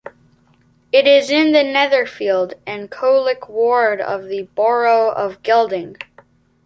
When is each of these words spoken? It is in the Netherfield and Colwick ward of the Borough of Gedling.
It 0.91 1.05
is 1.05 1.29
in 1.29 1.51
the 1.51 1.63
Netherfield 1.63 2.55
and 2.65 2.89
Colwick 2.89 3.47
ward 3.47 4.01
of 4.01 4.29
the 4.29 4.47
Borough 4.55 5.11
of 5.11 5.43
Gedling. 5.43 5.97